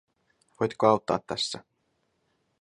Voitko 0.59 0.87
auttaa 0.87 1.19
tässä? 1.27 1.63